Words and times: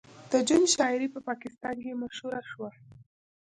د 0.31 0.33
جون 0.47 0.63
شاعري 0.75 1.07
په 1.13 1.19
پاکستان 1.29 1.75
کې 1.83 1.99
مشهوره 2.01 2.41
شوه 2.49 2.69